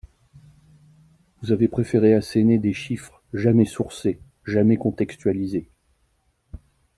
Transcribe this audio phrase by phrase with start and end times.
[1.43, 5.69] Vous avez préféré asséner des chiffres, jamais «sourcés», jamais contextualisés.